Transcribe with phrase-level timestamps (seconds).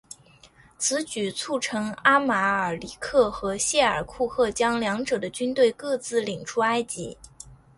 [0.79, 7.15] 此举促成阿马尔里克和谢尔库赫将两者的军队各自领出埃及。